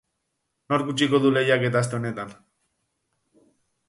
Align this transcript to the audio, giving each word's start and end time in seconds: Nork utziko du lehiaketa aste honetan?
Nork 0.73 0.87
utziko 0.93 1.19
du 1.25 1.31
lehiaketa 1.35 1.79
aste 1.85 1.97
honetan? 1.99 2.31